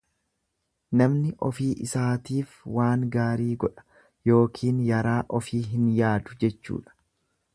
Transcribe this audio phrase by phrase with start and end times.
[1.01, 3.85] Namni ofii isaatif waan gaarii godha
[4.31, 6.99] yookiin yaraa ofii hin yaadu jechuudha.